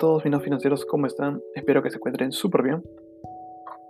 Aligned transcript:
todos 0.00 0.24
no 0.24 0.40
financieros, 0.40 0.86
¿cómo 0.86 1.06
están? 1.06 1.42
Espero 1.54 1.82
que 1.82 1.90
se 1.90 1.96
encuentren 1.96 2.32
súper 2.32 2.62
bien. 2.62 2.82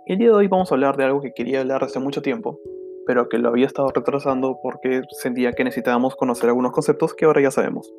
El 0.05 0.17
día 0.17 0.27
de 0.27 0.33
hoy 0.33 0.47
vamos 0.49 0.69
a 0.69 0.75
hablar 0.75 0.97
de 0.97 1.05
algo 1.05 1.21
que 1.21 1.31
quería 1.33 1.61
hablar 1.61 1.85
hace 1.85 1.99
mucho 1.99 2.21
tiempo, 2.21 2.59
pero 3.07 3.29
que 3.29 3.37
lo 3.37 3.47
había 3.47 3.65
estado 3.65 3.87
retrasando 3.87 4.59
porque 4.61 5.03
sentía 5.21 5.53
que 5.53 5.63
necesitábamos 5.63 6.17
conocer 6.17 6.49
algunos 6.49 6.73
conceptos 6.73 7.13
que 7.13 7.23
ahora 7.23 7.41
ya 7.41 7.49
sabemos. 7.49 7.89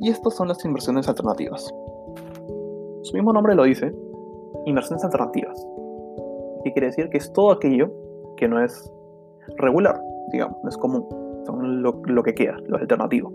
Y 0.00 0.10
estos 0.10 0.34
son 0.34 0.48
las 0.48 0.64
inversiones 0.64 1.08
alternativas. 1.08 1.72
Su 3.02 3.14
mismo 3.14 3.32
nombre 3.32 3.54
lo 3.54 3.62
dice, 3.62 3.94
inversiones 4.66 5.04
alternativas. 5.04 5.64
Que 6.64 6.72
quiere 6.72 6.88
decir 6.88 7.08
que 7.10 7.18
es 7.18 7.32
todo 7.32 7.52
aquello 7.52 7.92
que 8.36 8.48
no 8.48 8.60
es 8.60 8.92
regular, 9.58 10.00
digamos, 10.32 10.58
no 10.64 10.68
es 10.68 10.76
común, 10.76 11.06
son 11.46 11.82
lo, 11.82 12.02
lo 12.04 12.22
que 12.24 12.34
queda, 12.34 12.56
lo 12.66 12.78
alternativo. 12.78 13.32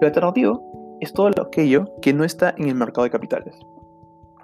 Lo 0.00 0.06
alternativo 0.06 0.96
es 1.00 1.12
todo 1.12 1.28
aquello 1.50 1.86
que 2.00 2.12
no 2.12 2.22
está 2.22 2.54
en 2.56 2.68
el 2.68 2.76
mercado 2.76 3.02
de 3.02 3.10
capitales. 3.10 3.58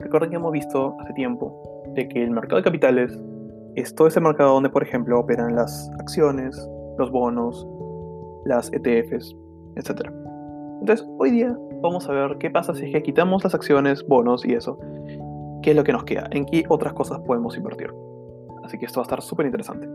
Recuerden 0.01 0.30
que 0.30 0.37
hemos 0.37 0.52
visto 0.52 0.97
hace 1.01 1.12
tiempo 1.12 1.84
de 1.95 2.09
que 2.09 2.23
el 2.23 2.33
mercado 2.33 2.56
de 2.56 2.64
capitales 2.64 3.16
es 3.77 3.95
todo 3.95 4.09
ese 4.09 4.20
mercado 4.20 4.55
donde, 4.55 4.70
por 4.70 4.83
ejemplo, 4.83 5.20
operan 5.20 5.55
las 5.55 5.88
acciones, 6.00 6.69
los 6.98 7.11
bonos, 7.12 7.66
las 8.45 8.73
ETFs, 8.73 9.37
etc. 9.77 10.11
Entonces, 10.80 11.06
hoy 11.19 11.30
día 11.30 11.56
vamos 11.80 12.09
a 12.09 12.12
ver 12.12 12.38
qué 12.38 12.50
pasa 12.50 12.74
si 12.74 12.87
es 12.87 12.92
que 12.92 13.02
quitamos 13.05 13.45
las 13.45 13.55
acciones, 13.55 14.05
bonos 14.06 14.45
y 14.45 14.55
eso. 14.55 14.78
¿Qué 15.62 15.70
es 15.70 15.77
lo 15.77 15.84
que 15.84 15.92
nos 15.92 16.05
queda? 16.05 16.27
¿En 16.33 16.45
qué 16.45 16.64
otras 16.69 16.92
cosas 16.92 17.20
podemos 17.20 17.56
invertir? 17.56 17.92
Así 18.64 18.78
que 18.78 18.86
esto 18.86 18.98
va 18.98 19.05
a 19.05 19.06
estar 19.06 19.23
súper 19.23 19.47
interesante. 19.47 19.86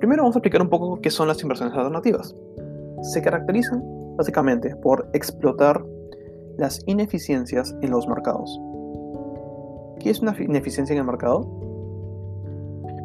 Primero 0.00 0.24
vamos 0.24 0.34
a 0.34 0.38
explicar 0.40 0.60
un 0.60 0.68
poco 0.68 1.00
qué 1.00 1.10
son 1.10 1.28
las 1.28 1.40
inversiones 1.42 1.74
alternativas. 1.74 2.34
Se 3.02 3.22
caracterizan 3.22 3.97
básicamente 4.18 4.74
por 4.76 5.08
explotar 5.14 5.82
las 6.58 6.82
ineficiencias 6.86 7.74
en 7.80 7.92
los 7.92 8.06
mercados. 8.06 8.60
¿Qué 10.00 10.10
es 10.10 10.20
una 10.20 10.36
ineficiencia 10.38 10.92
en 10.92 10.98
el 10.98 11.06
mercado? 11.06 11.40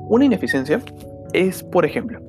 Una 0.10 0.26
ineficiencia 0.26 0.82
es, 1.32 1.64
por 1.64 1.86
ejemplo, 1.86 2.20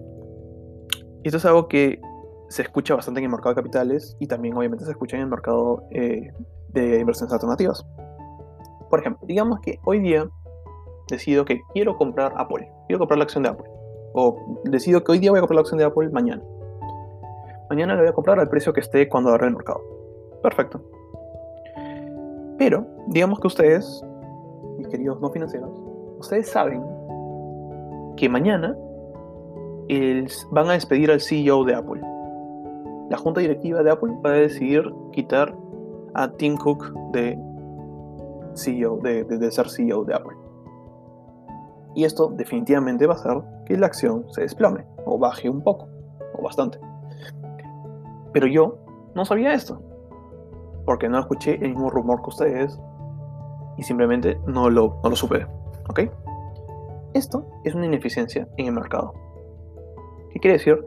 esto 1.25 1.39
es 1.39 1.45
algo 1.47 1.67
que 1.67 2.01
se 2.49 2.63
escucha 2.63 2.95
bastante 2.95 3.21
en 3.21 3.25
el 3.25 3.31
mercado 3.31 3.55
de 3.55 3.63
capitales 3.63 4.17
y 4.21 4.27
también 4.27 4.57
obviamente 4.57 4.85
se 4.85 4.91
escucha 4.91 5.17
en 5.17 5.23
el 5.23 5.29
mercado 5.29 5.83
eh, 5.91 6.31
de 6.69 7.01
inversiones 7.01 7.33
alternativas. 7.33 7.85
Por 8.91 9.01
ejemplo, 9.01 9.27
digamos 9.27 9.61
que 9.61 9.81
hoy 9.85 10.01
día 10.01 10.29
decido 11.09 11.45
que 11.47 11.61
quiero 11.73 11.97
comprar 11.97 12.35
Apple, 12.37 12.71
quiero 12.87 12.99
comprar 12.99 13.19
la 13.19 13.25
acción 13.25 13.43
de 13.43 13.49
Apple, 13.49 13.67
o 14.13 14.61
decido 14.65 15.03
que 15.03 15.13
hoy 15.13 15.19
día 15.19 15.31
voy 15.31 15.39
a 15.39 15.41
comprar 15.41 15.57
la 15.57 15.61
acción 15.63 15.79
de 15.79 15.85
Apple 15.85 16.11
mañana 16.11 16.43
mañana 17.75 17.95
lo 17.95 18.01
voy 18.01 18.09
a 18.09 18.13
comprar 18.13 18.39
al 18.39 18.49
precio 18.49 18.73
que 18.73 18.81
esté 18.81 19.09
cuando 19.09 19.31
abra 19.31 19.49
el 19.49 19.55
mercado. 19.55 19.81
Perfecto. 20.43 20.81
Pero, 22.57 22.87
digamos 23.09 23.41
que 23.41 23.49
ustedes, 23.49 24.05
mis 24.79 24.87
queridos 24.87 25.21
no 25.21 25.29
financieros, 25.31 25.71
ustedes 26.21 26.49
saben 26.49 26.85
que 28.17 28.29
mañana 28.29 28.77
van 30.53 30.71
a 30.71 30.73
despedir 30.75 31.11
al 31.11 31.21
CEO 31.21 31.65
de 31.65 31.75
Apple. 31.75 32.01
La 33.11 33.19
junta 33.19 33.41
directiva 33.41 33.83
de 33.83 33.91
Apple 33.91 34.15
va 34.25 34.31
a 34.31 34.35
decidir 34.35 34.95
quitar 35.13 35.55
a 36.15 36.31
Tim 36.31 36.57
Cook 36.57 36.93
de, 37.13 37.37
CEO, 38.55 38.99
de, 38.99 39.25
de 39.25 39.51
ser 39.51 39.69
CEO 39.69 40.05
de 40.05 40.15
Apple. 40.15 40.37
Y 41.97 42.05
esto 42.05 42.29
definitivamente 42.29 43.07
va 43.07 43.15
a 43.15 43.17
hacer 43.17 43.43
que 43.67 43.77
la 43.77 43.87
acción 43.87 44.25
se 44.31 44.43
desplome 44.43 44.87
o 45.05 45.19
baje 45.19 45.51
un 45.51 45.63
poco 45.63 45.89
o 46.39 46.43
bastante. 46.43 46.79
Pero 48.35 48.49
yo 48.49 48.79
no 49.15 49.25
sabía 49.25 49.55
esto. 49.55 49.81
Porque 50.85 51.09
no 51.09 51.19
escuché 51.19 51.55
el 51.55 51.71
mismo 51.71 51.89
rumor 51.89 52.21
que 52.21 52.29
ustedes. 52.29 52.79
Y 53.79 53.85
simplemente 53.85 54.39
no 54.47 54.69
lo, 54.69 55.01
no 55.03 55.11
lo 55.11 55.17
supe. 55.17 55.47
¿Ok? 55.89 56.01
Esto 57.15 57.47
es 57.63 57.75
una 57.75 57.87
ineficiencia 57.87 58.49
en 58.57 58.67
el 58.67 58.73
mercado. 58.73 59.15
¿Qué 60.31 60.41
quiere 60.41 60.59
decir? 60.59 60.85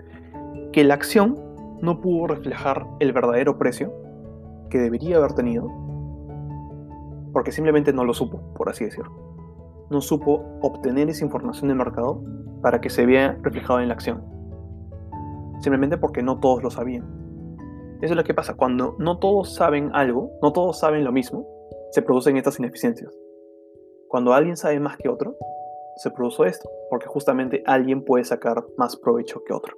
Que 0.73 0.83
la 0.83 0.93
acción 0.95 1.39
no 1.81 2.01
pudo 2.01 2.27
reflejar 2.27 2.85
el 2.99 3.13
verdadero 3.13 3.57
precio 3.57 3.93
que 4.69 4.77
debería 4.77 5.17
haber 5.17 5.33
tenido. 5.33 5.71
Porque 7.31 7.53
simplemente 7.53 7.93
no 7.93 8.03
lo 8.03 8.13
supo, 8.13 8.53
por 8.55 8.69
así 8.69 8.83
decirlo. 8.83 9.11
No 9.89 10.01
supo 10.01 10.43
obtener 10.61 11.09
esa 11.09 11.23
información 11.23 11.69
del 11.69 11.77
mercado 11.77 12.21
para 12.61 12.81
que 12.81 12.89
se 12.89 13.05
vea 13.05 13.37
reflejado 13.41 13.79
en 13.79 13.87
la 13.87 13.93
acción. 13.93 14.21
Simplemente 15.61 15.97
porque 15.97 16.21
no 16.23 16.39
todos 16.39 16.61
lo 16.61 16.69
sabían. 16.69 17.16
Eso 18.01 18.13
es 18.13 18.17
lo 18.17 18.23
que 18.23 18.33
pasa. 18.33 18.55
Cuando 18.55 18.95
no 18.99 19.19
todos 19.19 19.53
saben 19.55 19.91
algo, 19.93 20.31
no 20.41 20.53
todos 20.53 20.79
saben 20.79 21.03
lo 21.03 21.11
mismo, 21.11 21.47
se 21.91 22.01
producen 22.01 22.37
estas 22.37 22.59
ineficiencias. 22.59 23.11
Cuando 24.07 24.33
alguien 24.33 24.55
sabe 24.55 24.79
más 24.79 24.97
que 24.97 25.09
otro, 25.09 25.35
se 25.97 26.11
produce 26.11 26.47
esto, 26.47 26.69
porque 26.89 27.07
justamente 27.07 27.63
alguien 27.65 28.03
puede 28.03 28.23
sacar 28.23 28.63
más 28.77 28.95
provecho 28.97 29.43
que 29.43 29.53
otro. 29.53 29.75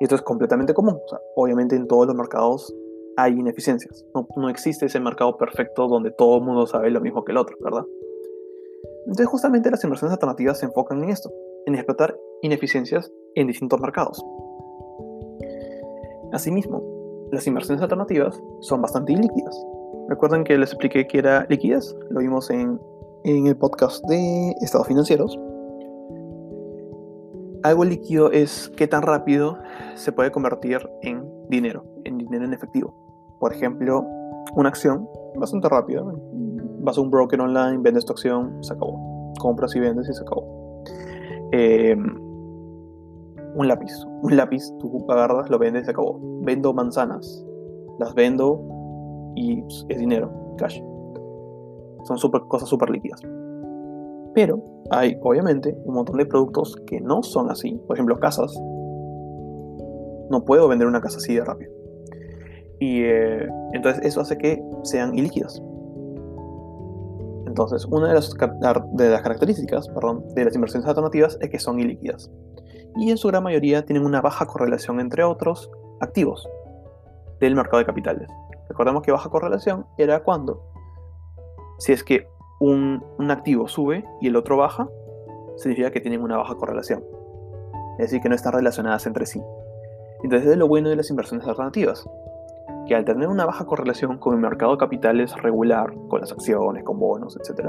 Y 0.00 0.04
esto 0.04 0.14
es 0.14 0.22
completamente 0.22 0.74
común. 0.74 0.98
obviamente 1.36 1.76
en 1.76 1.86
todos 1.86 2.06
los 2.06 2.16
mercados 2.16 2.74
hay 3.16 3.32
ineficiencias. 3.32 4.04
No, 4.14 4.26
no 4.36 4.48
existe 4.48 4.86
ese 4.86 5.00
mercado 5.00 5.36
perfecto 5.36 5.88
donde 5.88 6.10
todo 6.12 6.38
el 6.38 6.44
mundo 6.44 6.66
sabe 6.66 6.90
lo 6.90 7.00
mismo 7.00 7.24
que 7.24 7.32
el 7.32 7.38
otro, 7.38 7.56
¿verdad? 7.60 7.84
Entonces 9.06 9.26
justamente 9.26 9.70
las 9.70 9.82
inversiones 9.84 10.12
alternativas 10.12 10.58
se 10.58 10.66
enfocan 10.66 11.02
en 11.02 11.10
esto, 11.10 11.30
en 11.66 11.74
explotar 11.74 12.16
ineficiencias 12.42 13.12
en 13.34 13.46
distintos 13.48 13.80
mercados. 13.80 14.24
Asimismo, 16.32 16.82
las 17.30 17.46
inversiones 17.46 17.82
alternativas 17.82 18.42
son 18.60 18.80
bastante 18.80 19.12
ilíquidas. 19.12 19.54
Recuerden 20.08 20.44
que 20.44 20.56
les 20.56 20.70
expliqué 20.70 21.06
que 21.06 21.18
era 21.18 21.46
liquidez, 21.50 21.94
lo 22.10 22.20
vimos 22.20 22.48
en, 22.50 22.80
el 23.24 23.56
podcast 23.56 24.02
de 24.06 24.54
estados 24.62 24.88
financieros. 24.88 25.38
Algo 27.62 27.84
líquido 27.84 28.32
es 28.32 28.72
qué 28.76 28.88
tan 28.88 29.02
rápido 29.02 29.58
se 29.94 30.10
puede 30.10 30.32
convertir 30.32 30.80
en 31.02 31.22
dinero, 31.48 31.84
en 32.04 32.18
dinero 32.18 32.44
en 32.44 32.54
efectivo. 32.54 32.94
Por 33.38 33.52
ejemplo, 33.52 34.04
una 34.56 34.70
acción 34.70 35.06
bastante 35.36 35.68
rápida. 35.68 36.02
Vas 36.80 36.98
a 36.98 37.00
un 37.02 37.10
broker 37.10 37.40
online, 37.40 37.78
vendes 37.78 38.04
tu 38.06 38.12
acción, 38.12 38.64
se 38.64 38.72
acabó. 38.72 39.32
Compras 39.38 39.76
y 39.76 39.80
vendes 39.80 40.08
y 40.08 40.14
se 40.14 40.22
acabó. 40.22 40.82
Eh, 41.52 41.94
un 43.54 43.68
lápiz. 43.68 43.92
Un 44.22 44.36
lápiz, 44.36 44.62
tú 44.78 45.04
agarras, 45.08 45.50
lo 45.50 45.58
vendes 45.58 45.84
se 45.84 45.90
acabó. 45.90 46.18
Vendo 46.42 46.72
manzanas. 46.72 47.44
Las 47.98 48.14
vendo 48.14 48.62
y 49.34 49.62
es 49.88 49.98
dinero, 49.98 50.30
cash. 50.58 50.80
Son 52.04 52.18
cosas 52.48 52.68
súper 52.68 52.90
líquidas. 52.90 53.20
Pero 54.34 54.62
hay, 54.90 55.16
obviamente, 55.22 55.76
un 55.84 55.94
montón 55.94 56.16
de 56.16 56.26
productos 56.26 56.76
que 56.86 57.00
no 57.00 57.22
son 57.22 57.50
así. 57.50 57.80
Por 57.86 57.96
ejemplo, 57.96 58.18
casas. 58.18 58.52
No 60.30 60.44
puedo 60.44 60.68
vender 60.68 60.88
una 60.88 61.00
casa 61.00 61.18
así 61.18 61.34
de 61.34 61.44
rápido. 61.44 61.70
Y 62.80 63.02
eh, 63.02 63.48
entonces 63.74 64.04
eso 64.04 64.20
hace 64.20 64.38
que 64.38 64.62
sean 64.82 65.16
ilíquidas. 65.16 65.62
Entonces, 67.46 67.84
una 67.84 68.08
de 68.08 68.14
las, 68.14 68.34
características 68.34 69.86
de 70.34 70.44
las 70.44 70.54
inversiones 70.54 70.88
alternativas 70.88 71.36
es 71.42 71.50
que 71.50 71.58
son 71.58 71.78
ilíquidas 71.78 72.30
y 72.96 73.10
en 73.10 73.16
su 73.16 73.28
gran 73.28 73.42
mayoría 73.42 73.84
tienen 73.84 74.04
una 74.04 74.20
baja 74.20 74.46
correlación 74.46 75.00
entre 75.00 75.24
otros 75.24 75.70
activos 76.00 76.48
del 77.40 77.54
mercado 77.54 77.78
de 77.78 77.86
capitales. 77.86 78.28
Recordemos 78.68 79.02
que 79.02 79.12
baja 79.12 79.30
correlación 79.30 79.86
era 79.98 80.22
cuando, 80.22 80.62
si 81.78 81.92
es 81.92 82.04
que 82.04 82.28
un, 82.60 83.02
activo 83.30 83.68
sube 83.68 84.04
y 84.20 84.28
el 84.28 84.36
otro 84.36 84.56
baja, 84.56 84.88
significa 85.56 85.90
que 85.90 86.00
tienen 86.00 86.22
una 86.22 86.36
baja 86.36 86.54
correlación. 86.54 87.04
Es 87.98 88.06
decir, 88.06 88.20
que 88.20 88.28
no 88.28 88.34
están 88.34 88.52
relacionadas 88.52 89.06
entre 89.06 89.26
sí. 89.26 89.42
Entonces 90.22 90.48
es 90.48 90.56
lo 90.56 90.68
bueno 90.68 90.88
de 90.88 90.96
las 90.96 91.10
inversiones 91.10 91.46
alternativas, 91.46 92.08
que 92.86 92.94
al 92.94 93.04
tener 93.04 93.28
una 93.28 93.44
baja 93.44 93.66
correlación 93.66 94.18
con 94.18 94.34
el 94.34 94.40
mercado 94.40 94.72
de 94.72 94.78
capitales 94.78 95.34
regular, 95.42 95.92
con 96.08 96.20
las 96.20 96.32
acciones, 96.32 96.84
con 96.84 96.98
bonos, 96.98 97.36
etc., 97.36 97.68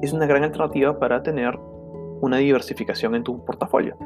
es 0.00 0.12
una 0.12 0.26
gran 0.26 0.44
alternativa 0.44 0.98
para 0.98 1.22
tener 1.22 1.58
una 2.20 2.38
diversificación 2.38 3.14
en 3.14 3.24
tu 3.24 3.44
portafolio 3.44 3.96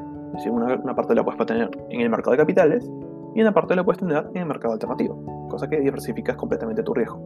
una, 0.50 0.94
parte 0.94 1.14
la 1.14 1.25
puedes 1.25 1.44
tener 1.46 1.70
en 1.90 2.00
el 2.00 2.11
mercado 2.11 2.32
de 2.32 2.38
capitales 2.38 2.90
y 3.34 3.40
una 3.40 3.52
parte 3.52 3.76
la 3.76 3.84
puedes 3.84 4.00
tener 4.00 4.26
en 4.34 4.43
el 4.43 4.46
mercado 4.46 4.75
alternativo, 4.75 5.49
cosa 5.49 5.69
que 5.69 5.81
diversificas 5.81 6.37
completamente 6.37 6.82
tu 6.82 6.94
riesgo. 6.94 7.20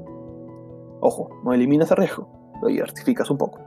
Ojo, 1.00 1.30
no 1.44 1.52
eliminas 1.52 1.90
el 1.90 1.98
riesgo, 1.98 2.28
lo 2.62 2.68
diversificas 2.68 3.30
un 3.30 3.38
poco. 3.38 3.60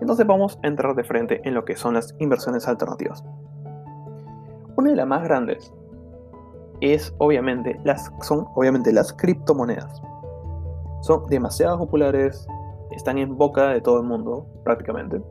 Entonces 0.00 0.26
vamos 0.26 0.58
a 0.62 0.66
entrar 0.66 0.94
de 0.94 1.04
frente 1.04 1.40
en 1.44 1.54
lo 1.54 1.64
que 1.64 1.76
son 1.76 1.94
las 1.94 2.14
inversiones 2.18 2.66
alternativas. 2.66 3.24
Una 4.76 4.90
de 4.90 4.96
las 4.96 5.06
más 5.06 5.22
grandes 5.22 5.72
es 6.80 7.14
obviamente 7.18 7.78
las, 7.84 8.12
son 8.22 8.48
obviamente 8.54 8.92
las 8.92 9.12
criptomonedas. 9.12 10.02
Son 11.02 11.26
demasiado 11.28 11.78
populares, 11.78 12.46
están 12.90 13.18
en 13.18 13.36
boca 13.36 13.68
de 13.68 13.80
todo 13.80 14.00
el 14.00 14.06
mundo 14.06 14.46
prácticamente. 14.64 15.22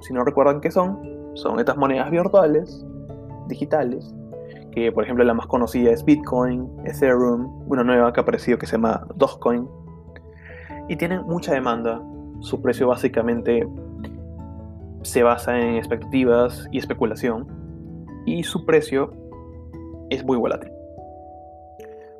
Si 0.00 0.12
no 0.12 0.24
recuerdan 0.24 0.60
qué 0.60 0.70
son, 0.70 1.21
son 1.34 1.58
estas 1.58 1.76
monedas 1.76 2.10
virtuales, 2.10 2.84
digitales, 3.48 4.14
que 4.72 4.90
por 4.92 5.04
ejemplo 5.04 5.24
la 5.24 5.34
más 5.34 5.46
conocida 5.46 5.90
es 5.90 6.04
Bitcoin, 6.04 6.70
Ethereum, 6.84 7.62
una 7.68 7.84
nueva 7.84 8.12
que 8.12 8.20
ha 8.20 8.22
aparecido 8.22 8.58
que 8.58 8.66
se 8.66 8.72
llama 8.72 9.06
Dogecoin, 9.16 9.68
y 10.88 10.96
tienen 10.96 11.22
mucha 11.22 11.52
demanda. 11.52 12.02
Su 12.40 12.60
precio 12.60 12.88
básicamente 12.88 13.68
se 15.02 15.22
basa 15.22 15.58
en 15.58 15.76
expectativas 15.76 16.66
y 16.70 16.78
especulación, 16.78 17.46
y 18.26 18.42
su 18.42 18.64
precio 18.64 19.12
es 20.10 20.24
muy 20.24 20.36
volátil. 20.36 20.70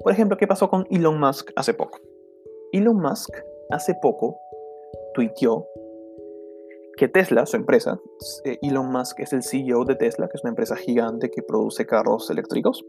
Por 0.02 0.12
ejemplo, 0.12 0.36
¿qué 0.36 0.46
pasó 0.46 0.68
con 0.68 0.86
Elon 0.90 1.18
Musk 1.20 1.50
hace 1.56 1.74
poco? 1.74 1.98
Elon 2.72 3.00
Musk 3.00 3.34
hace 3.70 3.94
poco 4.02 4.38
tuiteó 5.14 5.66
que 6.96 7.08
Tesla, 7.08 7.46
su 7.46 7.56
empresa, 7.56 7.98
eh, 8.44 8.58
Elon 8.62 8.90
Musk 8.92 9.20
es 9.20 9.32
el 9.32 9.42
CEO 9.42 9.84
de 9.84 9.96
Tesla, 9.96 10.28
que 10.28 10.36
es 10.36 10.44
una 10.44 10.50
empresa 10.50 10.76
gigante 10.76 11.30
que 11.30 11.42
produce 11.42 11.86
carros 11.86 12.30
eléctricos, 12.30 12.84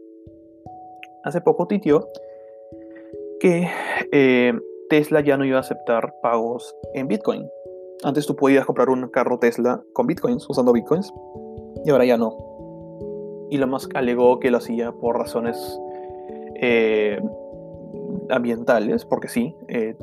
hace 1.24 1.40
poco 1.40 1.66
tuiteó 1.66 2.06
que 3.40 3.68
eh, 4.12 4.52
Tesla 4.88 5.20
ya 5.20 5.36
no 5.36 5.44
iba 5.44 5.58
a 5.58 5.60
aceptar 5.60 6.14
pagos 6.22 6.74
en 6.94 7.08
Bitcoin. 7.08 7.48
Antes 8.02 8.26
tú 8.26 8.36
podías 8.36 8.66
comprar 8.66 8.88
un 8.90 9.08
carro 9.08 9.38
Tesla 9.38 9.82
con 9.92 10.06
Bitcoins, 10.06 10.48
usando 10.48 10.72
Bitcoins, 10.72 11.12
y 11.84 11.90
ahora 11.90 12.04
ya 12.04 12.16
no. 12.16 12.36
Elon 13.50 13.70
Musk 13.70 13.94
alegó 13.96 14.40
que 14.40 14.50
lo 14.50 14.58
hacía 14.58 14.92
por 14.92 15.16
razones 15.16 15.56
eh, 16.60 17.20
ambientales, 18.30 19.04
porque 19.04 19.28
sí, 19.28 19.54
eh, 19.68 19.96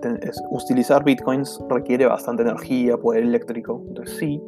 utilizar 0.50 1.04
bitcoins 1.04 1.60
requiere 1.70 2.06
bastante 2.06 2.44
energía, 2.44 2.98
poder 2.98 3.24
eléctrico, 3.24 3.84
entonces 3.88 4.18
sí, 4.18 4.42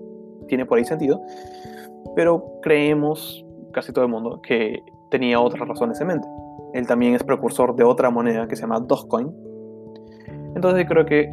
tiene 0.47 0.65
por 0.65 0.77
ahí 0.77 0.85
sentido, 0.85 1.21
pero 2.15 2.59
creemos, 2.61 3.45
casi 3.71 3.91
todo 3.91 4.05
el 4.05 4.11
mundo, 4.11 4.41
que 4.41 4.83
tenía 5.09 5.39
otras 5.39 5.67
razones 5.67 5.99
en 6.01 6.07
mente. 6.07 6.27
Él 6.73 6.87
también 6.87 7.13
es 7.13 7.23
precursor 7.23 7.75
de 7.75 7.83
otra 7.83 8.09
moneda 8.09 8.47
que 8.47 8.55
se 8.55 8.63
llama 8.63 8.79
Dogecoin. 8.79 9.31
Entonces 10.55 10.85
creo 10.87 11.05
que, 11.05 11.31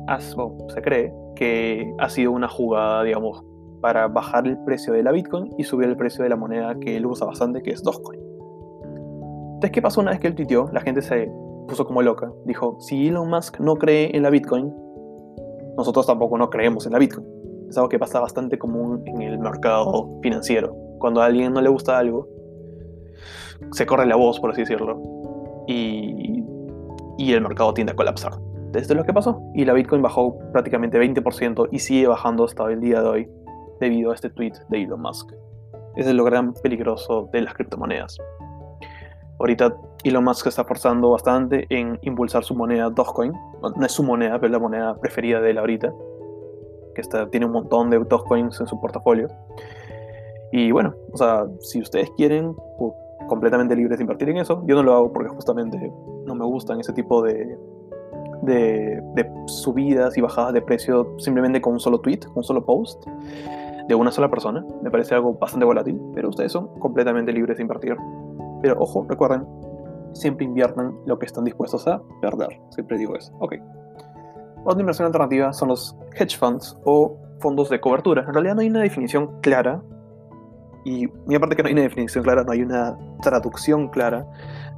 se 0.75 0.83
cree 0.83 1.13
que 1.35 1.93
ha 1.99 2.09
sido 2.09 2.33
una 2.33 2.49
jugada, 2.49 3.03
digamos, 3.03 3.43
para 3.81 4.09
bajar 4.09 4.47
el 4.47 4.59
precio 4.65 4.93
de 4.93 5.03
la 5.03 5.13
Bitcoin 5.13 5.55
y 5.57 5.65
subir 5.65 5.89
el 5.89 5.97
precio 5.97 6.23
de 6.23 6.29
la 6.29 6.37
moneda 6.37 6.79
que 6.79 6.97
él 6.97 7.07
usa 7.07 7.27
bastante, 7.27 7.63
que 7.63 7.71
es 7.71 7.83
Dogecoin. 7.83 8.21
Entonces, 9.55 9.71
¿qué 9.73 9.83
pasó 9.83 10.01
una 10.01 10.11
vez 10.11 10.21
que 10.21 10.27
él 10.27 10.35
tuiteó? 10.35 10.69
La 10.73 10.81
gente 10.81 11.03
se 11.03 11.31
puso 11.69 11.85
como 11.85 12.03
loca. 12.03 12.33
Dijo, 12.45 12.77
si 12.81 13.09
Elon 13.09 13.29
Musk 13.29 13.61
no 13.61 13.77
cree 13.77 14.15
en 14.17 14.23
la 14.23 14.31
Bitcoin, 14.31 14.73
nosotros 15.77 16.07
tampoco 16.07 16.37
no 16.39 16.51
creemos 16.51 16.87
en 16.87 16.93
la 16.93 16.99
Bitcoin. 16.99 17.27
Es 17.69 17.77
algo 17.77 17.89
que 17.89 17.99
pasa 17.99 18.21
bastante 18.21 18.59
común 18.59 19.03
en 19.07 19.23
el 19.23 19.39
mercado 19.39 20.19
financiero. 20.23 20.75
Cuando 20.99 21.23
a 21.23 21.27
alguien 21.27 21.53
no 21.53 21.61
le 21.61 21.69
gusta 21.69 21.99
algo, 21.99 22.29
se 23.73 23.87
corre 23.87 24.07
la 24.07 24.17
voz, 24.17 24.41
por 24.41 24.51
así 24.51 24.63
decirlo, 24.63 25.01
y, 25.67 26.43
y 27.19 27.33
el 27.33 27.41
mercado 27.41 27.73
tiende 27.73 27.93
a 27.93 27.97
colapsar. 27.97 28.33
Esto 28.75 28.93
es 28.93 28.97
lo 28.97 29.05
que 29.05 29.13
pasó. 29.13 29.43
Y 29.55 29.65
la 29.65 29.73
Bitcoin 29.73 30.03
bajó 30.03 30.39
prácticamente 30.53 30.99
20% 30.99 31.69
y 31.71 31.79
sigue 31.79 32.07
bajando 32.07 32.45
hasta 32.45 32.71
el 32.71 32.81
día 32.81 33.03
de 33.03 33.09
hoy 33.09 33.29
debido 33.81 34.11
a 34.11 34.15
este 34.15 34.31
tweet 34.31 34.53
de 34.69 34.83
Elon 34.83 35.01
Musk. 35.01 35.33
Ese 35.97 36.11
es 36.11 36.15
lo 36.15 36.25
gran 36.25 36.55
peligroso 36.55 37.29
de 37.33 37.43
las 37.43 37.55
criptomonedas. 37.55 38.17
Ahorita 39.41 39.75
Elon 40.05 40.23
Musk 40.23 40.47
está 40.49 40.65
forzando 40.65 41.11
bastante 41.11 41.67
en 41.71 41.99
impulsar 42.03 42.45
su 42.45 42.55
moneda 42.55 42.91
Dogecoin. 42.91 43.33
No, 43.63 43.87
es 43.87 43.93
su 43.93 44.03
moneda, 44.03 44.35
pero 44.35 44.47
es 44.47 44.53
la 44.53 44.59
moneda 44.59 44.95
preferida 45.01 45.41
de 45.41 45.51
él 45.51 45.59
ahorita. 45.59 45.93
Que 46.95 47.01
está, 47.01 47.29
tiene 47.31 47.47
un 47.47 47.53
montón 47.53 47.89
de 47.89 47.99
Dogecoins 47.99 48.61
en 48.61 48.67
su 48.67 48.79
portafolio. 48.79 49.29
Y 50.53 50.71
bueno, 50.73 50.95
o 51.13 51.17
sea, 51.17 51.47
si 51.61 51.81
ustedes 51.81 52.11
quieren, 52.19 52.55
pues, 52.79 52.93
completamente 53.29 53.75
libres 53.75 53.99
de 53.99 54.05
invertir 54.05 54.29
en 54.29 54.37
eso. 54.37 54.63
Yo 54.67 54.75
no 54.75 54.83
lo 54.83 54.93
hago 54.93 55.13
porque 55.13 55.31
justamente 55.31 55.91
no 56.27 56.35
me 56.35 56.45
gustan 56.45 56.79
ese 56.79 56.93
tipo 56.93 57.23
de, 57.23 57.57
de, 58.43 59.03
subidas 59.47 60.19
y 60.19 60.21
bajadas 60.21 60.53
de 60.53 60.61
precio 60.61 61.15
simplemente 61.19 61.63
con 61.63 61.73
un 61.73 61.81
solo 61.81 62.01
tweet, 62.01 62.21
un 62.35 62.45
solo 62.45 62.65
post 62.67 63.07
de 63.89 63.95
una 63.95 64.11
sola 64.11 64.29
persona. 64.29 64.67
Me 64.83 64.91
parece 64.91 65.15
algo 65.15 65.33
bastante 65.33 65.65
volátil, 65.65 65.99
pero 66.15 66.29
ustedes 66.29 66.53
son 66.53 66.69
completamente 66.79 67.33
libres 67.33 67.57
de 67.57 67.63
invertir 67.63 67.97
pero 68.63 68.77
ojo, 68.79 69.07
recuerden, 69.09 69.47
siempre 70.13 70.45
inviertan 70.45 70.95
lo 71.07 71.19
que 71.19 71.27
están 71.27 71.45
dispuestos 71.45 71.87
a 71.87 72.01
perder. 72.21 72.61
Siempre 72.71 72.99
digo 72.99 73.17
eso. 73.17 73.33
Ok. 73.41 73.55
Otra 74.65 74.81
inversión 74.81 75.07
alternativa 75.07 75.53
son 75.53 75.69
los 75.69 75.97
hedge 76.15 76.37
funds 76.37 76.77
o 76.85 77.17
fondos 77.41 77.71
de 77.71 77.81
cobertura. 77.81 78.23
En 78.23 78.33
realidad 78.33 78.55
no 78.55 78.61
hay 78.61 78.69
una 78.69 78.83
definición 78.83 79.41
clara. 79.41 79.83
Y 80.85 81.07
mi 81.27 81.35
aparte 81.35 81.57
que 81.57 81.63
no 81.63 81.69
hay 81.69 81.75
una 81.75 81.83
definición 81.83 82.25
clara, 82.25 82.43
no 82.45 82.53
hay 82.53 82.63
una 82.63 82.97
traducción 83.23 83.89
clara 83.89 84.27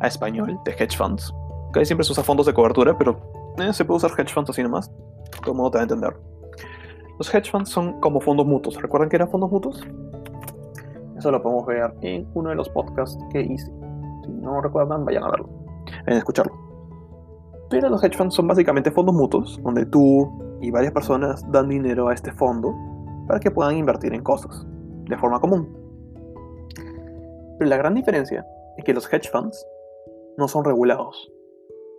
a 0.00 0.06
español 0.06 0.58
de 0.64 0.72
hedge 0.72 0.96
funds. 0.96 1.34
Que 1.72 1.84
siempre 1.84 2.04
se 2.04 2.12
usa 2.12 2.22
fondos 2.22 2.46
de 2.46 2.54
cobertura, 2.54 2.96
pero 2.96 3.20
eh, 3.58 3.72
se 3.72 3.84
puede 3.84 3.98
usar 3.98 4.10
hedge 4.18 4.32
funds 4.32 4.50
así 4.50 4.62
nomás. 4.62 4.90
Todo 5.44 5.54
modo 5.54 5.70
te 5.70 5.78
va 5.78 5.80
a 5.80 5.84
entender. 5.84 6.16
Los 7.18 7.32
hedge 7.34 7.50
funds 7.50 7.70
son 7.70 8.00
como 8.00 8.20
fondos 8.20 8.46
mutuos. 8.46 8.80
¿Recuerdan 8.80 9.08
que 9.08 9.16
eran 9.16 9.30
fondos 9.30 9.50
mutuos? 9.50 9.82
Eso 11.22 11.30
lo 11.30 11.40
podemos 11.40 11.64
ver 11.66 11.94
en 12.00 12.28
uno 12.34 12.50
de 12.50 12.56
los 12.56 12.68
podcasts 12.70 13.16
que 13.30 13.42
hice. 13.42 13.72
Si 14.24 14.32
no 14.32 14.60
recuerdan, 14.60 15.04
vayan 15.04 15.22
a 15.22 15.30
verlo, 15.30 15.48
vayan 16.04 16.14
a 16.14 16.18
escucharlo. 16.18 16.52
Pero 17.70 17.88
los 17.88 18.02
hedge 18.02 18.16
funds 18.16 18.34
son 18.34 18.48
básicamente 18.48 18.90
fondos 18.90 19.14
mutuos, 19.14 19.60
donde 19.62 19.86
tú 19.86 20.58
y 20.60 20.72
varias 20.72 20.92
personas 20.92 21.48
dan 21.52 21.68
dinero 21.68 22.08
a 22.08 22.14
este 22.14 22.32
fondo 22.32 22.74
para 23.28 23.38
que 23.38 23.52
puedan 23.52 23.76
invertir 23.76 24.12
en 24.14 24.24
cosas 24.24 24.66
de 25.04 25.16
forma 25.16 25.38
común. 25.38 25.72
Pero 27.56 27.70
la 27.70 27.76
gran 27.76 27.94
diferencia 27.94 28.44
es 28.76 28.84
que 28.84 28.92
los 28.92 29.06
hedge 29.12 29.30
funds 29.30 29.64
no 30.38 30.48
son 30.48 30.64
regulados. 30.64 31.30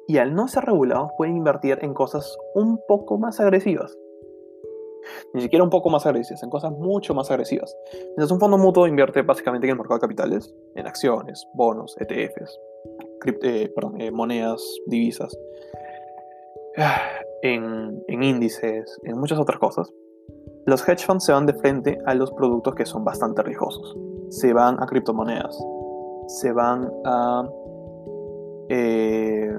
Y 0.06 0.18
al 0.18 0.36
no 0.36 0.50
ser 0.50 0.66
regulados 0.66 1.12
pueden 1.18 1.38
invertir 1.38 1.80
en 1.82 1.94
cosas 1.94 2.38
un 2.56 2.78
poco 2.90 3.18
más 3.18 3.40
agresivas 3.40 3.98
ni 5.34 5.42
siquiera 5.42 5.64
un 5.64 5.70
poco 5.70 5.90
más 5.90 6.06
agresivas, 6.06 6.44
en 6.44 6.50
cosas 6.50 6.72
mucho 6.72 7.14
más 7.14 7.30
agresivas. 7.32 7.76
Mientras 7.94 8.32
un 8.32 8.40
fondo 8.40 8.58
mutuo 8.58 8.88
invierte 8.88 9.22
básicamente 9.22 9.68
en 9.68 9.72
el 9.72 9.78
mercado 9.78 10.00
de 10.00 10.02
capitales, 10.02 10.54
en 10.76 10.88
acciones, 10.88 11.48
bonos, 11.54 11.96
ETFs, 12.00 12.60
eh, 13.44 13.74
eh, 14.00 14.12
monedas, 14.12 14.62
divisas, 14.88 15.38
en, 17.42 18.04
índices, 18.08 19.00
en 19.04 19.18
muchas 19.18 19.40
otras 19.40 19.60
cosas. 19.60 19.92
Los 20.66 20.88
hedge 20.88 21.06
funds 21.06 21.26
se 21.26 21.34
van 21.34 21.46
de 21.46 21.54
frente 21.54 22.00
a 22.06 22.14
los 22.14 22.32
productos 22.32 22.76
que 22.76 22.86
son 22.86 23.04
bastante 23.04 23.44
riesgosos. 23.44 23.98
Se 24.30 24.54
van 24.54 24.82
a 24.82 24.86
criptomonedas, 24.86 25.58
se 26.28 26.52
van 26.54 26.90
a 27.06 27.48
eh, 28.70 29.54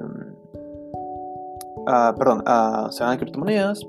perdón, 2.18 2.42
se 2.90 3.04
van 3.04 3.12
a 3.12 3.18
criptomonedas, 3.18 3.86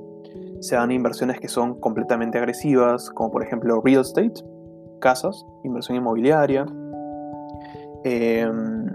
se 0.65 0.75
dan 0.75 0.91
inversiones 0.91 1.39
que 1.39 1.47
son 1.47 1.79
completamente 1.79 2.39
agresivas, 2.39 3.11
como 3.11 3.31
por 3.31 3.43
ejemplo 3.43 3.81
real 3.85 4.01
estate, 4.01 4.33
casas, 4.99 5.45
inversión 5.63 5.97
inmobiliaria, 5.97 6.65
em, 8.03 8.87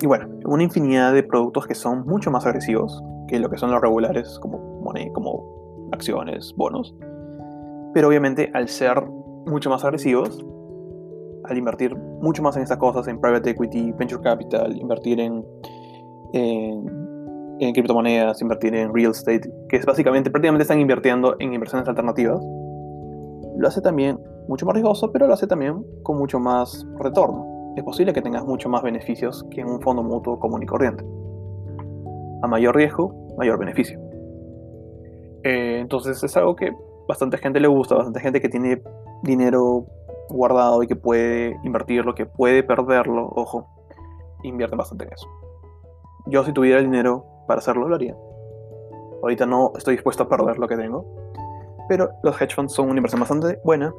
y 0.00 0.06
bueno, 0.06 0.28
una 0.46 0.62
infinidad 0.62 1.12
de 1.12 1.22
productos 1.22 1.66
que 1.66 1.74
son 1.74 2.06
mucho 2.06 2.30
más 2.30 2.46
agresivos 2.46 3.02
que 3.26 3.38
lo 3.38 3.50
que 3.50 3.58
son 3.58 3.70
los 3.70 3.80
regulares, 3.82 4.38
como, 4.40 4.80
moneda, 4.80 5.12
como 5.12 5.90
acciones, 5.92 6.54
bonos. 6.56 6.96
Pero 7.92 8.08
obviamente 8.08 8.50
al 8.54 8.68
ser 8.68 9.02
mucho 9.46 9.68
más 9.68 9.84
agresivos, 9.84 10.42
al 11.44 11.58
invertir 11.58 11.94
mucho 11.94 12.42
más 12.42 12.56
en 12.56 12.62
estas 12.62 12.78
cosas, 12.78 13.06
en 13.06 13.20
private 13.20 13.50
equity, 13.50 13.92
venture 13.92 14.22
capital, 14.22 14.74
invertir 14.76 15.20
en 15.20 15.44
en 17.60 17.72
criptomonedas, 17.72 18.40
invertir 18.40 18.74
en 18.74 18.94
real 18.94 19.10
estate, 19.10 19.50
que 19.68 19.76
es 19.76 19.86
básicamente, 19.86 20.30
prácticamente 20.30 20.62
están 20.62 20.80
invirtiendo 20.80 21.36
en 21.38 21.52
inversiones 21.52 21.88
alternativas, 21.88 22.40
lo 23.56 23.66
hace 23.66 23.80
también 23.80 24.20
mucho 24.46 24.64
más 24.66 24.74
riesgoso, 24.74 25.10
pero 25.12 25.26
lo 25.26 25.34
hace 25.34 25.46
también 25.46 25.84
con 26.02 26.16
mucho 26.18 26.38
más 26.38 26.86
retorno. 26.98 27.74
Es 27.76 27.84
posible 27.84 28.12
que 28.12 28.22
tengas 28.22 28.44
mucho 28.44 28.68
más 28.68 28.82
beneficios 28.82 29.44
que 29.50 29.60
en 29.60 29.68
un 29.68 29.80
fondo 29.80 30.02
mutuo 30.02 30.38
común 30.38 30.62
y 30.62 30.66
corriente. 30.66 31.04
A 32.42 32.46
mayor 32.46 32.76
riesgo, 32.76 33.14
mayor 33.36 33.58
beneficio. 33.58 34.00
Eh, 35.44 35.78
entonces 35.80 36.22
es 36.22 36.36
algo 36.36 36.56
que 36.56 36.72
bastante 37.06 37.38
gente 37.38 37.60
le 37.60 37.68
gusta, 37.68 37.94
bastante 37.94 38.20
gente 38.20 38.40
que 38.40 38.48
tiene 38.48 38.82
dinero 39.22 39.86
guardado 40.28 40.82
y 40.82 40.86
que 40.86 40.96
puede 40.96 41.56
invertirlo, 41.64 42.14
que 42.14 42.26
puede 42.26 42.62
perderlo, 42.62 43.28
ojo, 43.34 43.66
invierte 44.42 44.76
bastante 44.76 45.04
en 45.04 45.12
eso. 45.12 45.28
Yo 46.26 46.44
si 46.44 46.52
tuviera 46.52 46.78
el 46.78 46.84
dinero 46.84 47.24
para 47.48 47.58
hacerlo 47.58 47.88
lo 47.88 47.96
haría. 47.96 48.14
Ahorita 49.22 49.46
no 49.46 49.72
estoy 49.76 49.94
dispuesto 49.96 50.22
a 50.22 50.28
perder 50.28 50.58
lo 50.58 50.68
que 50.68 50.76
tengo, 50.76 51.04
pero 51.88 52.10
los 52.22 52.40
hedge 52.40 52.54
funds 52.54 52.72
son 52.72 52.90
una 52.90 52.98
inversión 52.98 53.18
bastante 53.18 53.58
buena 53.64 53.92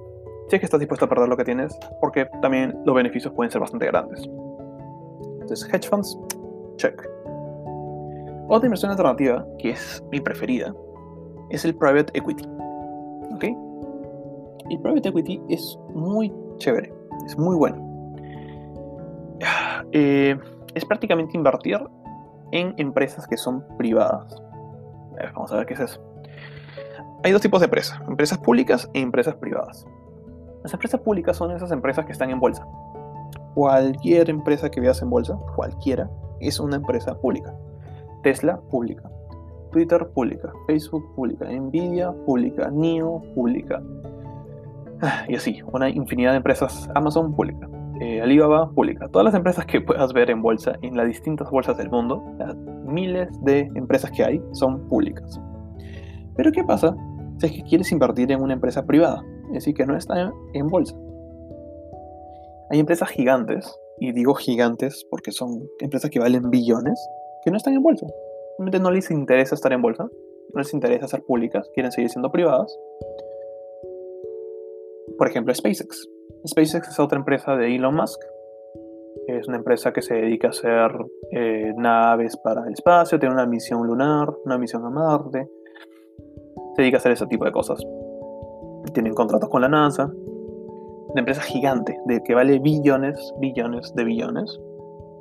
si 0.47 0.55
es 0.55 0.61
que 0.61 0.65
estás 0.65 0.79
dispuesto 0.79 1.05
a 1.05 1.09
perder 1.09 1.29
lo 1.29 1.37
que 1.37 1.43
tienes, 1.43 1.77
porque 2.01 2.25
también 2.41 2.75
los 2.83 2.95
beneficios 2.95 3.31
pueden 3.33 3.51
ser 3.51 3.61
bastante 3.61 3.85
grandes. 3.85 4.27
Entonces, 5.41 5.71
hedge 5.71 5.87
funds, 5.87 6.17
check. 6.77 6.99
Otra 8.47 8.65
inversión 8.65 8.89
alternativa, 8.89 9.45
que 9.59 9.71
es 9.71 10.03
mi 10.11 10.19
preferida, 10.19 10.73
es 11.51 11.65
el 11.65 11.75
private 11.75 12.17
equity. 12.17 12.43
¿Ok? 13.35 13.43
El 14.71 14.79
private 14.81 15.09
equity 15.09 15.39
es 15.49 15.77
muy 15.93 16.33
chévere, 16.57 16.91
es 17.27 17.37
muy 17.37 17.55
bueno. 17.55 17.77
eh, 19.91 20.35
es 20.73 20.85
prácticamente 20.85 21.37
invertir 21.37 21.79
en 22.51 22.73
empresas 22.77 23.27
que 23.27 23.37
son 23.37 23.65
privadas. 23.77 24.41
vamos 25.33 25.51
a 25.51 25.57
ver 25.57 25.65
qué 25.65 25.73
es 25.73 25.79
eso. 25.79 26.01
Hay 27.23 27.31
dos 27.31 27.41
tipos 27.41 27.59
de 27.59 27.65
empresas, 27.65 27.99
empresas 28.07 28.37
públicas 28.37 28.89
e 28.93 29.01
empresas 29.01 29.35
privadas. 29.35 29.85
Las 30.63 30.73
empresas 30.73 31.01
públicas 31.01 31.37
son 31.37 31.51
esas 31.51 31.71
empresas 31.71 32.05
que 32.05 32.11
están 32.11 32.29
en 32.29 32.39
bolsa. 32.39 32.65
Cualquier 33.53 34.29
empresa 34.29 34.69
que 34.69 34.79
veas 34.79 35.01
en 35.01 35.09
bolsa, 35.09 35.37
cualquiera, 35.55 36.09
es 36.39 36.59
una 36.59 36.77
empresa 36.77 37.15
pública. 37.15 37.53
Tesla, 38.23 38.59
pública. 38.69 39.09
Twitter, 39.71 40.07
pública. 40.09 40.51
Facebook, 40.67 41.13
pública. 41.15 41.45
Nvidia, 41.45 42.11
pública. 42.25 42.69
NIO, 42.69 43.21
pública. 43.35 43.81
Ah, 45.01 45.23
y 45.27 45.35
así, 45.35 45.61
una 45.71 45.89
infinidad 45.89 46.31
de 46.31 46.37
empresas. 46.37 46.89
Amazon, 46.95 47.33
pública. 47.33 47.67
Eh, 47.99 48.21
Alibaba, 48.21 48.71
pública. 48.71 49.09
Todas 49.09 49.25
las 49.25 49.35
empresas 49.35 49.65
que 49.65 49.81
puedas 49.81 50.13
ver 50.13 50.29
en 50.29 50.41
bolsa, 50.41 50.77
en 50.81 50.95
las 50.95 51.07
distintas 51.07 51.49
bolsas 51.51 51.77
del 51.77 51.89
mundo, 51.89 52.23
las 52.37 52.55
miles 52.85 53.27
de 53.43 53.69
empresas 53.75 54.09
que 54.11 54.23
hay, 54.23 54.41
son 54.53 54.87
públicas. 54.87 55.39
Pero 56.35 56.51
¿qué 56.51 56.63
pasa 56.63 56.95
si 57.39 57.47
es 57.47 57.51
que 57.51 57.63
quieres 57.63 57.91
invertir 57.91 58.31
en 58.31 58.41
una 58.41 58.53
empresa 58.53 58.85
privada? 58.85 59.21
Es 59.47 59.65
decir, 59.65 59.73
que 59.73 59.85
no 59.85 59.97
está 59.97 60.31
en 60.53 60.67
bolsa. 60.67 60.95
Hay 62.71 62.79
empresas 62.79 63.09
gigantes, 63.09 63.77
y 63.99 64.13
digo 64.13 64.33
gigantes 64.33 65.05
porque 65.09 65.31
son 65.31 65.67
empresas 65.79 66.09
que 66.09 66.19
valen 66.19 66.49
billones, 66.49 66.99
que 67.43 67.51
no 67.51 67.57
están 67.57 67.73
en 67.73 67.83
bolsa. 67.83 68.07
Realmente 68.57 68.79
no 68.79 68.91
les 68.91 69.11
interesa 69.11 69.55
estar 69.55 69.73
en 69.73 69.81
bolsa, 69.81 70.03
no 70.53 70.59
les 70.59 70.73
interesa 70.73 71.07
ser 71.07 71.23
públicas, 71.23 71.69
quieren 71.73 71.91
seguir 71.91 72.09
siendo 72.09 72.31
privadas. 72.31 72.73
Por 75.17 75.27
ejemplo, 75.27 75.53
SpaceX. 75.53 76.07
SpaceX 76.47 76.89
es 76.89 76.99
otra 76.99 77.17
empresa 77.17 77.55
de 77.55 77.75
Elon 77.75 77.95
Musk. 77.95 78.19
Es 79.27 79.47
una 79.47 79.57
empresa 79.57 79.91
que 79.91 80.01
se 80.01 80.15
dedica 80.15 80.47
a 80.47 80.51
hacer 80.51 80.91
eh, 81.31 81.73
naves 81.77 82.37
para 82.37 82.65
el 82.65 82.73
espacio, 82.73 83.19
tiene 83.19 83.35
una 83.35 83.45
misión 83.45 83.85
lunar, 83.85 84.29
una 84.45 84.57
misión 84.57 84.85
a 84.85 84.89
Marte. 84.89 85.47
Se 86.75 86.81
dedica 86.81 86.97
a 86.97 86.99
hacer 86.99 87.11
ese 87.11 87.27
tipo 87.27 87.45
de 87.45 87.51
cosas. 87.51 87.83
Tienen 88.93 89.13
contratos 89.13 89.49
con 89.49 89.61
la 89.61 89.69
NASA, 89.69 90.11
una 91.09 91.19
empresa 91.19 91.41
gigante, 91.41 91.99
de 92.05 92.23
que 92.23 92.33
vale 92.33 92.59
billones, 92.59 93.33
billones 93.39 93.93
de 93.95 94.03
billones, 94.03 94.59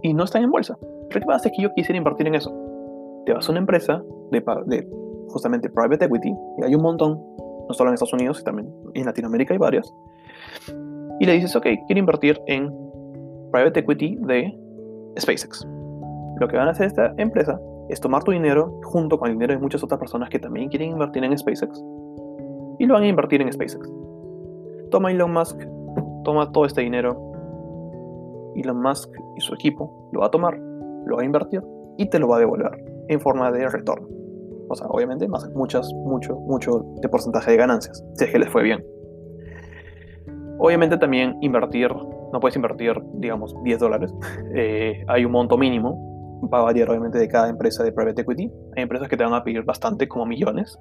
y 0.02 0.14
no 0.14 0.24
están 0.24 0.44
en 0.44 0.50
bolsa. 0.50 0.78
Pero 1.08 1.20
¿qué 1.20 1.26
pasa 1.26 1.48
es 1.48 1.56
que 1.56 1.62
yo 1.62 1.74
quisiera 1.74 1.98
invertir 1.98 2.28
en 2.28 2.34
eso? 2.34 2.52
Te 3.26 3.32
vas 3.32 3.48
a 3.48 3.52
una 3.52 3.60
empresa 3.60 4.02
de, 4.30 4.44
de 4.66 4.88
justamente 5.28 5.68
private 5.70 6.04
equity, 6.04 6.34
y 6.58 6.64
hay 6.64 6.74
un 6.74 6.82
montón, 6.82 7.20
no 7.68 7.74
solo 7.74 7.90
en 7.90 7.94
Estados 7.94 8.12
Unidos, 8.12 8.38
sino 8.38 8.44
también 8.44 8.74
en 8.94 9.04
Latinoamérica 9.04 9.54
hay 9.54 9.58
varias, 9.58 9.92
y 11.20 11.26
le 11.26 11.32
dices, 11.32 11.54
ok, 11.56 11.66
quiero 11.86 11.98
invertir 11.98 12.40
en 12.46 12.72
private 13.52 13.80
equity 13.80 14.16
de 14.20 14.58
SpaceX. 15.18 15.66
Lo 16.40 16.48
que 16.48 16.56
van 16.56 16.68
a 16.68 16.70
hacer 16.70 16.86
esta 16.86 17.12
empresa 17.16 17.60
es 17.88 18.00
tomar 18.00 18.22
tu 18.22 18.32
dinero 18.32 18.80
junto 18.84 19.18
con 19.18 19.28
el 19.28 19.34
dinero 19.34 19.54
de 19.54 19.60
muchas 19.60 19.82
otras 19.82 19.98
personas 19.98 20.28
que 20.30 20.38
también 20.38 20.68
quieren 20.68 20.90
invertir 20.90 21.24
en 21.24 21.36
SpaceX 21.36 21.82
y 22.78 22.86
lo 22.86 22.94
van 22.94 23.02
a 23.02 23.08
invertir 23.08 23.40
en 23.42 23.52
SpaceX. 23.52 23.90
Toma 24.90 25.10
Elon 25.10 25.32
Musk 25.32 25.60
toma 26.28 26.52
todo 26.52 26.66
este 26.66 26.82
dinero, 26.82 27.32
Elon 28.54 28.82
Musk 28.82 29.10
y 29.36 29.40
su 29.40 29.54
equipo 29.54 30.10
lo 30.12 30.20
va 30.20 30.26
a 30.26 30.30
tomar, 30.30 30.58
lo 31.06 31.16
va 31.16 31.22
a 31.22 31.24
invertir 31.24 31.62
y 31.96 32.10
te 32.10 32.18
lo 32.18 32.28
va 32.28 32.36
a 32.36 32.40
devolver 32.40 32.70
en 33.08 33.18
forma 33.18 33.50
de 33.50 33.66
retorno. 33.66 34.06
O 34.68 34.74
sea, 34.74 34.86
obviamente 34.88 35.26
más 35.26 35.48
muchas, 35.54 35.90
mucho, 36.04 36.36
mucho 36.40 36.84
de 37.00 37.08
porcentaje 37.08 37.52
de 37.52 37.56
ganancias, 37.56 38.04
si 38.14 38.24
es 38.24 38.30
que 38.30 38.38
les 38.38 38.50
fue 38.50 38.62
bien. 38.62 38.84
Obviamente 40.58 40.98
también 40.98 41.38
invertir, 41.40 41.94
no 41.94 42.40
puedes 42.40 42.56
invertir, 42.56 42.94
digamos, 43.14 43.54
10 43.62 43.78
dólares. 43.78 44.14
Eh, 44.54 45.04
hay 45.06 45.24
un 45.24 45.32
monto 45.32 45.56
mínimo, 45.56 46.40
va 46.52 46.58
a 46.58 46.62
variar 46.62 46.88
obviamente 46.90 47.18
de 47.18 47.28
cada 47.28 47.48
empresa 47.48 47.84
de 47.84 47.92
private 47.92 48.22
equity. 48.22 48.50
Hay 48.76 48.82
empresas 48.82 49.08
que 49.08 49.16
te 49.16 49.22
van 49.22 49.34
a 49.34 49.44
pedir 49.44 49.62
bastante, 49.62 50.08
como 50.08 50.26
millones. 50.26 50.78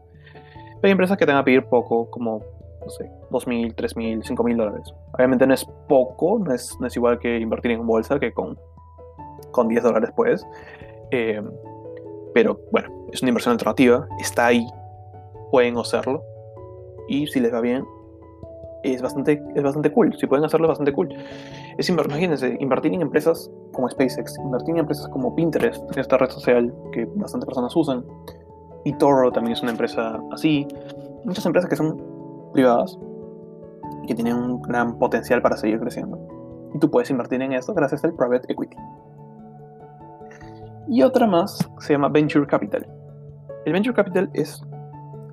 Hay 0.81 0.91
empresas 0.91 1.17
que 1.17 1.25
te 1.25 1.31
van 1.31 1.41
a 1.41 1.43
pedir 1.43 1.65
poco, 1.65 2.09
como 2.09 2.41
no 2.87 2.89
sé, 2.89 3.11
2.000, 3.29 3.75
3.000, 3.75 4.23
5.000 4.23 4.55
dólares. 4.55 4.93
Obviamente 5.13 5.45
no 5.45 5.53
es 5.53 5.65
poco, 5.87 6.39
no 6.39 6.53
es, 6.53 6.75
no 6.79 6.87
es 6.87 6.95
igual 6.95 7.19
que 7.19 7.37
invertir 7.39 7.71
en 7.71 7.85
bolsa, 7.85 8.19
que 8.19 8.31
con, 8.31 8.57
con 9.51 9.67
10 9.67 9.83
dólares 9.83 10.11
puedes. 10.15 10.47
Eh, 11.11 11.41
pero 12.33 12.59
bueno, 12.71 12.89
es 13.11 13.21
una 13.21 13.29
inversión 13.29 13.53
alternativa, 13.53 14.07
está 14.19 14.47
ahí, 14.47 14.65
pueden 15.51 15.77
hacerlo. 15.77 16.23
Y 17.07 17.27
si 17.27 17.39
les 17.39 17.53
va 17.53 17.61
bien, 17.61 17.83
es 18.83 19.01
bastante, 19.01 19.41
es 19.55 19.63
bastante 19.63 19.91
cool. 19.91 20.15
Si 20.17 20.27
pueden 20.27 20.45
hacerlo, 20.45 20.67
es 20.67 20.69
bastante 20.69 20.93
cool. 20.93 21.13
Es 21.77 21.89
imagínense, 21.89 22.57
invertir 22.59 22.93
en 22.93 23.01
empresas 23.01 23.51
como 23.73 23.89
SpaceX, 23.89 24.37
invertir 24.39 24.75
en 24.75 24.79
empresas 24.79 25.07
como 25.09 25.35
Pinterest, 25.35 25.83
esta 25.97 26.17
red 26.17 26.29
social 26.29 26.73
que 26.91 27.05
bastantes 27.15 27.45
personas 27.45 27.75
usan. 27.75 28.05
Y 28.83 28.93
Toro 28.93 29.31
también 29.31 29.53
es 29.53 29.61
una 29.61 29.71
empresa 29.71 30.19
así. 30.31 30.67
Muchas 31.25 31.45
empresas 31.45 31.69
que 31.69 31.75
son 31.75 32.01
privadas 32.53 32.97
que 34.07 34.15
tienen 34.15 34.35
un 34.35 34.61
gran 34.61 34.97
potencial 34.97 35.41
para 35.41 35.57
seguir 35.57 35.79
creciendo. 35.79 36.17
Y 36.73 36.79
tú 36.79 36.89
puedes 36.89 37.09
invertir 37.09 37.41
en 37.41 37.53
esto 37.53 37.73
gracias 37.73 38.03
al 38.03 38.13
private 38.13 38.51
equity. 38.51 38.77
Y 40.87 41.01
otra 41.01 41.27
más 41.27 41.69
se 41.79 41.93
llama 41.93 42.07
venture 42.07 42.47
capital. 42.47 42.87
El 43.65 43.73
venture 43.73 43.93
capital 43.93 44.29
es 44.33 44.63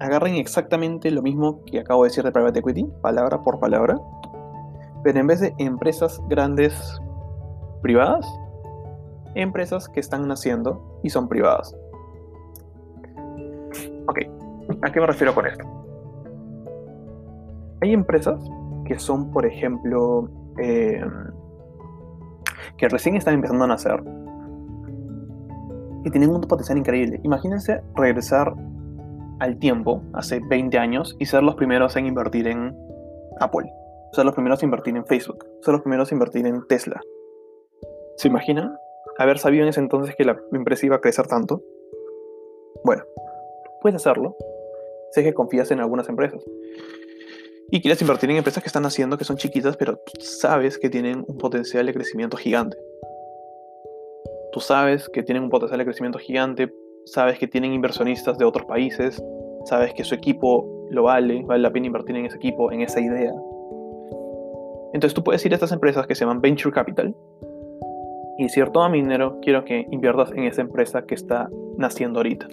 agarren 0.01 0.35
exactamente 0.35 1.11
lo 1.11 1.23
mismo 1.23 1.63
que 1.65 1.81
acabo 1.81 2.03
de 2.03 2.11
decir 2.11 2.25
de 2.25 2.33
private 2.33 2.59
equity, 2.61 2.85
palabra 3.01 3.43
por 3.43 3.61
palabra, 3.61 3.99
pero 5.03 5.19
en 5.19 5.27
vez 5.27 5.41
de 5.41 5.55
empresas 5.59 6.21
grandes 6.29 7.01
privadas, 7.83 8.27
empresas 9.35 9.89
que 9.89 10.01
están 10.01 10.27
naciendo 10.27 11.01
y 11.03 11.11
son 11.11 11.29
privadas. 11.29 11.75
Ok, 14.07 14.19
¿a 14.83 14.93
qué 14.93 15.01
me 15.01 15.07
refiero 15.07 15.35
con 15.35 15.47
esto? 15.47 15.65
Hay 17.83 17.93
empresas 17.93 18.41
que 18.87 18.99
son, 18.99 19.31
por 19.31 19.47
ejemplo, 19.47 20.29
eh, 20.59 21.05
que 22.77 22.89
recién 22.89 23.17
están 23.17 23.35
empezando 23.35 23.65
a 23.65 23.69
nacer, 23.69 24.03
y 26.05 26.11
tienen 26.11 26.31
un 26.31 26.41
potencial 26.43 26.79
increíble. 26.79 27.19
Imagínense 27.23 27.83
regresar 27.95 28.55
al 29.41 29.59
tiempo, 29.59 30.03
hace 30.13 30.41
20 30.49 30.79
años, 30.79 31.17
y 31.19 31.27
ser 31.27 31.43
los 31.43 31.55
primeros 31.55 31.97
en 31.97 32.07
invertir 32.07 32.49
en 32.49 32.77
Apple, 33.41 33.71
ser 34.13 34.25
los 34.25 34.35
primeros 34.35 34.63
en 34.63 34.69
invertir 34.69 34.97
en 34.97 35.07
Facebook, 35.07 35.45
ser 35.63 35.73
los 35.73 35.83
primeros 35.83 36.11
en 36.13 36.17
invertir 36.17 36.47
en 36.47 36.67
Tesla. 36.67 37.01
¿Se 38.17 38.29
imaginan 38.29 38.77
haber 39.19 39.39
sabido 39.39 39.63
en 39.65 39.69
ese 39.69 39.81
entonces 39.81 40.15
que 40.17 40.25
la 40.25 40.41
empresa 40.53 40.87
iba 40.87 40.97
a 40.97 41.01
crecer 41.01 41.27
tanto? 41.27 41.63
Bueno, 42.85 43.03
puedes 43.81 43.97
hacerlo 43.97 44.37
sé 45.15 45.23
que 45.23 45.33
confías 45.33 45.71
en 45.71 45.79
algunas 45.79 46.09
empresas 46.09 46.43
y 47.71 47.81
quieres 47.81 48.01
invertir 48.03 48.31
en 48.31 48.37
empresas 48.37 48.63
que 48.63 48.67
están 48.67 48.85
haciendo, 48.85 49.17
que 49.17 49.25
son 49.25 49.37
chiquitas, 49.37 49.77
pero 49.77 50.01
sabes 50.19 50.77
que 50.79 50.91
tienen 50.91 51.25
un 51.27 51.39
potencial 51.39 51.87
de 51.87 51.95
crecimiento 51.95 52.37
gigante. 52.37 52.77
Tú 54.53 54.61
sabes 54.61 55.09
que 55.09 55.23
tienen 55.23 55.45
un 55.45 55.51
potencial 55.51 55.79
de 55.79 55.85
crecimiento 55.85 56.19
gigante, 56.19 56.73
sabes 57.07 57.39
que 57.39 57.47
tienen 57.47 57.73
inversionistas 57.73 58.39
de 58.39 58.45
otros 58.45 58.67
países, 58.67 59.23
sabes 59.65 59.95
que 59.95 60.05
su 60.05 60.15
equipo 60.15 60.67
lo 60.91 61.05
vale, 61.05 61.43
vale 61.45 61.63
la 61.63 61.71
pena 61.71 61.87
invertir 61.87 62.17
en 62.17 62.27
ese 62.27 62.37
equipo, 62.37 62.71
en 62.73 62.83
esa 62.83 63.01
idea. 63.01 63.33
Entonces 64.93 65.15
tú 65.15 65.25
puedes 65.25 65.45
ir 65.45 65.53
a 65.53 65.57
estas 65.57 65.73
empresas 65.73 66.07
que 66.07 66.15
se 66.15 66.25
llaman 66.25 66.41
Venture 66.41 66.73
Capital 66.73 67.15
y 68.39 68.45
decir, 68.45 68.69
toma 68.71 68.89
mi 68.89 69.01
dinero, 69.01 69.39
quiero 69.43 69.65
que 69.65 69.87
inviertas 69.91 70.31
en 70.33 70.45
esa 70.45 70.61
empresa 70.61 71.05
que 71.07 71.15
está 71.15 71.49
naciendo 71.77 72.21
ahorita 72.21 72.49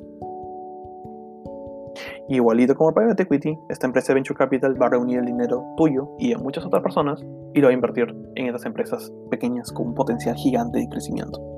igualito 2.35 2.75
como 2.75 2.93
Private 2.93 3.23
Equity, 3.23 3.57
esta 3.69 3.87
empresa 3.87 4.09
de 4.09 4.15
Venture 4.15 4.37
Capital 4.37 4.81
va 4.81 4.87
a 4.87 4.89
reunir 4.89 5.19
el 5.19 5.25
dinero 5.25 5.63
tuyo 5.77 6.09
y 6.17 6.29
de 6.29 6.37
muchas 6.37 6.65
otras 6.65 6.81
personas 6.81 7.21
y 7.53 7.59
lo 7.59 7.67
va 7.67 7.71
a 7.71 7.73
invertir 7.73 8.15
en 8.35 8.47
estas 8.47 8.65
empresas 8.65 9.11
pequeñas 9.29 9.71
con 9.71 9.87
un 9.87 9.95
potencial 9.95 10.35
gigante 10.35 10.79
de 10.79 10.87
crecimiento. 10.87 11.50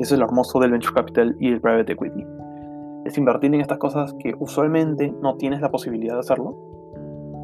Eso 0.00 0.14
es 0.14 0.18
lo 0.18 0.24
hermoso 0.24 0.58
del 0.58 0.70
Venture 0.72 0.94
Capital 0.94 1.36
y 1.38 1.52
el 1.52 1.60
Private 1.60 1.92
Equity. 1.92 2.26
Es 3.04 3.18
invertir 3.18 3.54
en 3.54 3.60
estas 3.60 3.78
cosas 3.78 4.14
que 4.18 4.34
usualmente 4.38 5.14
no 5.20 5.36
tienes 5.36 5.60
la 5.60 5.70
posibilidad 5.70 6.14
de 6.14 6.20
hacerlo. 6.20 6.56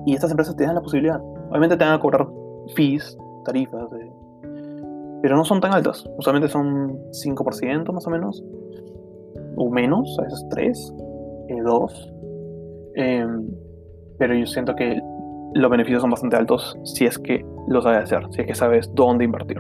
Y 0.07 0.15
estas 0.15 0.31
empresas 0.31 0.57
te 0.57 0.65
dan 0.65 0.75
la 0.75 0.81
posibilidad. 0.81 1.21
Obviamente 1.51 1.77
te 1.77 1.85
van 1.85 1.95
a 1.95 2.01
cobrar 2.01 2.27
fees, 2.75 3.17
tarifas, 3.45 3.91
pero 5.21 5.37
no 5.37 5.45
son 5.45 5.61
tan 5.61 5.75
altas. 5.75 6.09
Usualmente 6.19 6.49
son 6.49 6.99
5% 7.11 7.93
más 7.93 8.07
o 8.07 8.11
menos. 8.11 8.43
O 9.57 9.71
menos, 9.71 10.17
a 10.19 10.23
veces 10.23 10.47
3, 10.51 10.95
2. 11.65 12.13
Em, 12.95 13.49
pero 14.19 14.35
yo 14.35 14.47
siento 14.47 14.75
que 14.75 14.99
los 15.55 15.71
beneficios 15.71 16.01
son 16.01 16.11
bastante 16.11 16.37
altos 16.37 16.79
si 16.85 17.05
es 17.05 17.19
que 17.19 17.45
lo 17.69 17.83
sabes 17.83 18.05
hacer, 18.05 18.27
si 18.31 18.41
es 18.41 18.47
que 18.47 18.55
sabes 18.55 18.91
dónde 18.95 19.25
invertir. 19.25 19.59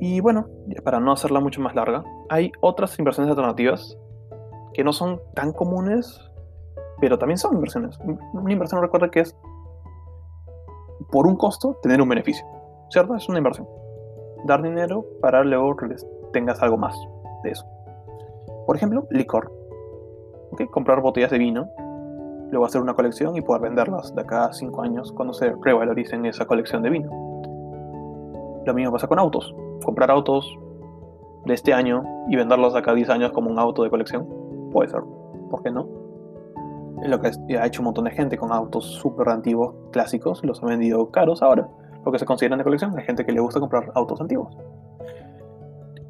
Y 0.00 0.20
bueno, 0.20 0.46
para 0.84 1.00
no 1.00 1.12
hacerla 1.12 1.40
mucho 1.40 1.60
más 1.60 1.74
larga, 1.74 2.04
hay 2.28 2.52
otras 2.60 2.98
inversiones 2.98 3.30
alternativas 3.30 3.96
que 4.74 4.84
no 4.84 4.92
son 4.92 5.20
tan 5.34 5.52
comunes, 5.52 6.20
pero 7.00 7.18
también 7.18 7.38
son 7.38 7.54
inversiones. 7.54 7.98
Una 8.32 8.52
inversión 8.52 8.82
recuerda 8.82 9.10
que 9.10 9.20
es 9.20 9.36
por 11.10 11.26
un 11.26 11.36
costo 11.36 11.78
tener 11.82 12.02
un 12.02 12.08
beneficio. 12.08 12.46
¿cierto? 12.90 13.14
Es 13.14 13.28
una 13.28 13.38
inversión. 13.38 13.68
Dar 14.44 14.62
dinero 14.62 15.04
para 15.20 15.42
luego 15.44 15.76
que 15.76 15.96
tengas 16.32 16.62
algo 16.62 16.76
más 16.76 16.96
de 17.42 17.50
eso. 17.50 17.64
Por 18.66 18.76
ejemplo, 18.76 19.06
licor. 19.10 19.52
Comprar 20.70 21.00
botellas 21.00 21.30
de 21.30 21.38
vino, 21.38 21.68
luego 22.50 22.64
hacer 22.64 22.80
una 22.80 22.94
colección 22.94 23.36
y 23.36 23.42
poder 23.42 23.62
venderlas 23.62 24.14
de 24.14 24.22
acá 24.22 24.46
a 24.46 24.52
5 24.52 24.82
años 24.82 25.12
cuando 25.12 25.34
se 25.34 25.54
revaloricen 25.62 26.24
esa 26.26 26.46
colección 26.46 26.82
de 26.82 26.90
vino. 26.90 27.10
Lo 28.64 28.74
mismo 28.74 28.92
pasa 28.92 29.06
con 29.06 29.18
autos. 29.18 29.54
Comprar 29.84 30.10
autos 30.10 30.58
de 31.44 31.54
este 31.54 31.72
año 31.72 32.04
y 32.28 32.36
venderlos 32.36 32.72
de 32.72 32.80
acá 32.80 32.92
a 32.92 32.94
10 32.94 33.10
años 33.10 33.32
como 33.32 33.50
un 33.50 33.58
auto 33.58 33.82
de 33.82 33.90
colección. 33.90 34.26
Puede 34.72 34.90
ser. 34.90 35.00
¿Por 35.50 35.62
qué 35.62 35.70
no? 35.70 35.88
Es 37.02 37.10
lo 37.10 37.20
que 37.20 37.30
ha 37.56 37.66
hecho 37.66 37.82
un 37.82 37.86
montón 37.86 38.04
de 38.04 38.10
gente 38.10 38.36
con 38.36 38.52
autos 38.52 38.84
súper 38.84 39.28
antiguos, 39.28 39.74
clásicos, 39.92 40.44
los 40.44 40.62
ha 40.62 40.66
vendido 40.66 41.10
caros 41.10 41.42
ahora, 41.42 41.68
porque 42.02 42.18
se 42.18 42.24
consideran 42.24 42.58
de 42.58 42.64
colección. 42.64 42.96
Hay 42.98 43.04
gente 43.04 43.24
que 43.24 43.32
le 43.32 43.40
gusta 43.40 43.60
comprar 43.60 43.92
autos 43.94 44.20
antiguos. 44.20 44.56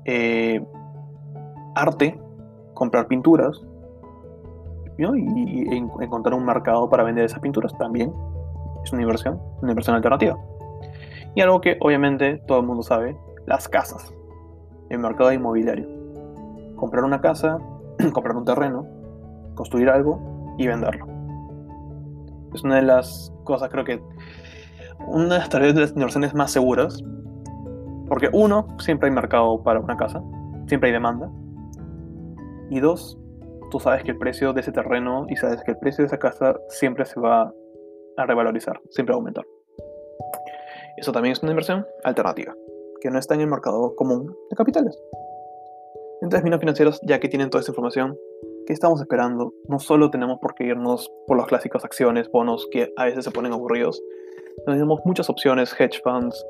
Eh, 0.05 0.65
arte, 1.75 2.19
comprar 2.73 3.09
pinturas, 3.09 3.61
y, 4.99 5.77
encontrar 6.01 6.35
un 6.35 6.45
mercado 6.45 6.89
para 6.89 7.03
vender 7.03 7.25
esas 7.25 7.41
pinturas 7.41 7.77
también 7.77 8.13
es 8.83 8.93
una 8.93 9.03
inversión, 9.03 9.41
una 9.61 9.73
inversión 9.73 9.97
alternativa. 9.97 10.37
Y 11.35 11.41
algo 11.41 11.61
que 11.61 11.77
obviamente 11.81 12.39
todo 12.47 12.61
el 12.61 12.67
mundo 12.67 12.83
sabe, 12.83 13.17
las 13.47 13.69
casas, 13.69 14.13
el 14.91 14.99
mercado 14.99 15.33
inmobiliario. 15.33 15.89
Comprar 16.77 17.05
una 17.05 17.21
casa, 17.21 17.59
comprar 18.13 18.37
un 18.37 18.45
terreno, 18.45 18.87
construir 19.55 19.89
algo 19.89 20.55
y 20.59 20.67
venderlo. 20.67 21.07
Es 22.55 22.63
una 22.63 22.77
de 22.77 22.83
las 22.83 23.33
cosas, 23.45 23.71
creo 23.71 23.85
que, 23.85 24.03
una 25.07 25.39
de 25.39 25.73
las 25.75 25.91
inversiones 25.93 26.35
más 26.35 26.51
seguras. 26.51 27.03
Porque 28.09 28.29
uno, 28.33 28.69
siempre 28.79 29.09
hay 29.09 29.15
mercado 29.15 29.63
para 29.63 29.81
una 29.81 29.97
casa, 29.97 30.23
siempre 30.67 30.89
hay 30.89 30.93
demanda. 30.93 31.29
Y 32.71 32.81
dos, 32.81 33.19
tú 33.71 33.81
sabes 33.81 34.05
que 34.05 34.13
el 34.13 34.19
precio 34.19 34.53
de 34.53 34.61
ese 34.61 34.73
terreno 34.73 35.27
y 35.29 35.37
sabes 35.37 35.63
que 35.65 35.73
el 35.73 35.79
precio 35.79 36.03
de 36.03 36.07
esa 36.07 36.19
casa 36.19 36.57
siempre 36.69 37.05
se 37.05 37.19
va 37.19 37.53
a 38.17 38.27
revalorizar, 38.27 38.81
siempre 38.91 39.13
va 39.13 39.17
a 39.17 39.21
aumentar. 39.21 39.45
Eso 40.97 41.13
también 41.13 41.33
es 41.33 41.43
una 41.43 41.53
inversión 41.53 41.85
alternativa, 42.05 42.55
que 43.01 43.11
no 43.11 43.19
está 43.19 43.35
en 43.35 43.43
el 43.43 43.47
mercado 43.49 43.95
común 43.97 44.35
de 44.51 44.57
capitales. 44.57 44.99
Entonces, 46.23 46.45
minos 46.45 46.61
financieros, 46.61 47.01
ya 47.03 47.21
que 47.21 47.29
tienen 47.29 47.51
toda 47.51 47.61
esta 47.61 47.73
información, 47.73 48.17
¿qué 48.67 48.73
estamos 48.73 49.01
esperando? 49.01 49.53
No 49.69 49.79
solo 49.79 50.11
tenemos 50.11 50.39
por 50.41 50.55
qué 50.55 50.65
irnos 50.65 51.13
por 51.27 51.37
las 51.37 51.47
clásicas 51.47 51.85
acciones, 51.85 52.31
bonos 52.31 52.67
que 52.71 52.93
a 52.97 53.05
veces 53.05 53.25
se 53.25 53.31
ponen 53.31 53.53
aburridos. 53.53 54.03
Tenemos 54.65 55.01
muchas 55.05 55.29
opciones, 55.29 55.75
hedge 55.79 56.01
funds, 56.03 56.45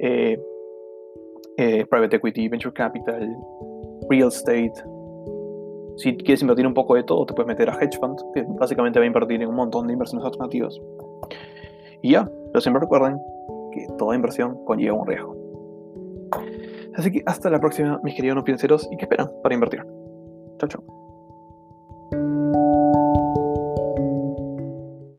eh, 0.00 0.40
eh, 1.58 1.86
private 1.86 2.16
equity, 2.16 2.48
venture 2.48 2.72
capital, 2.72 3.36
real 4.08 4.28
estate, 4.28 4.72
si 5.96 6.16
quieres 6.16 6.42
invertir 6.42 6.66
un 6.66 6.74
poco 6.74 6.96
de 6.96 7.04
todo, 7.04 7.24
te 7.24 7.34
puedes 7.34 7.46
meter 7.46 7.70
a 7.70 7.74
hedge 7.74 7.98
fund, 7.98 8.18
que 8.34 8.44
básicamente 8.48 8.98
va 8.98 9.04
a 9.04 9.06
invertir 9.06 9.40
en 9.40 9.48
un 9.48 9.54
montón 9.54 9.86
de 9.86 9.92
inversiones 9.92 10.24
alternativas. 10.26 10.80
Y 12.02 12.12
ya, 12.12 12.28
pero 12.52 12.60
siempre 12.60 12.80
recuerden 12.80 13.18
que 13.72 13.86
toda 13.96 14.16
inversión 14.16 14.64
conlleva 14.64 14.96
un 14.96 15.06
riesgo. 15.06 15.43
Así 16.96 17.10
que 17.10 17.22
hasta 17.26 17.50
la 17.50 17.60
próxima, 17.60 18.00
mis 18.02 18.14
queridos 18.14 18.36
no 18.36 18.44
financieros, 18.44 18.88
y 18.90 18.96
que 18.96 19.04
esperan 19.04 19.30
para 19.42 19.54
invertir. 19.54 19.82
Chao, 20.58 20.68
chao. 20.68 21.03